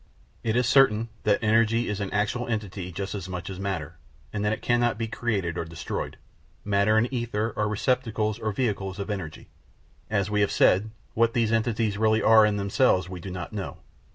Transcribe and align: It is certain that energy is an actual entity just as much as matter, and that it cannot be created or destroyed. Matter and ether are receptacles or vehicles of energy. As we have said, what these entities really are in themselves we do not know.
It 0.43 0.55
is 0.55 0.67
certain 0.67 1.09
that 1.25 1.37
energy 1.43 1.87
is 1.87 1.99
an 1.99 2.09
actual 2.11 2.47
entity 2.47 2.91
just 2.91 3.13
as 3.13 3.29
much 3.29 3.51
as 3.51 3.59
matter, 3.59 3.99
and 4.33 4.43
that 4.43 4.51
it 4.51 4.63
cannot 4.63 4.97
be 4.97 5.07
created 5.07 5.59
or 5.59 5.63
destroyed. 5.63 6.17
Matter 6.65 6.97
and 6.97 7.07
ether 7.13 7.53
are 7.55 7.67
receptacles 7.67 8.39
or 8.39 8.51
vehicles 8.51 8.97
of 8.97 9.11
energy. 9.11 9.49
As 10.09 10.27
we 10.31 10.41
have 10.41 10.51
said, 10.51 10.89
what 11.13 11.35
these 11.35 11.51
entities 11.51 11.99
really 11.99 12.23
are 12.23 12.47
in 12.47 12.57
themselves 12.57 13.09
we 13.09 13.19
do 13.19 13.29
not 13.29 13.53
know. 13.53 13.77